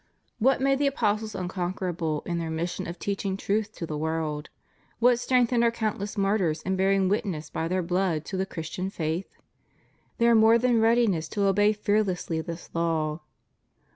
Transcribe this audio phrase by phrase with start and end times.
[0.39, 4.49] What made the apostles imconquerable in their mission of teaching truth to the world?
[4.97, 8.89] What strength ened our countless martyrs in bearing witness by their blood to the Christian
[8.89, 9.35] faith?
[10.17, 13.19] Their more than readiness to obey fearlessly this law.